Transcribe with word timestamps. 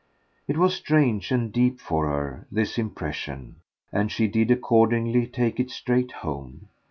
It 0.47 0.57
was 0.57 0.73
strange 0.73 1.31
and 1.31 1.51
deep 1.51 1.79
for 1.79 2.07
her, 2.07 2.47
this 2.51 2.79
impression, 2.79 3.57
and 3.93 4.11
she 4.11 4.27
did 4.27 4.49
accordingly 4.49 5.27
take 5.27 5.59
it 5.59 5.69
straight 5.69 6.11
home. 6.11 6.69